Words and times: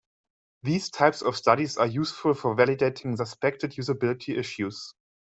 These 0.63 0.89
types 0.89 1.21
of 1.21 1.37
studies 1.37 1.77
are 1.77 1.85
useful 1.85 2.33
for 2.33 2.55
validating 2.55 3.15
suspected 3.17 3.73
usability 3.73 4.35
issues. 4.35 4.95